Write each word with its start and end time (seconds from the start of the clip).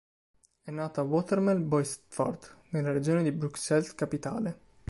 È 0.63 0.71
nato 0.71 0.99
a 0.99 1.03
Watermael-Boitsfort, 1.03 2.57
nella 2.71 2.91
Regione 2.91 3.21
di 3.21 3.31
Bruxelles-Capitale. 3.31 4.57